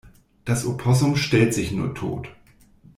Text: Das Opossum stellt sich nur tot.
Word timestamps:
Das 0.45 0.65
Opossum 0.65 1.15
stellt 1.15 1.53
sich 1.53 1.71
nur 1.71 1.93
tot. 1.93 2.27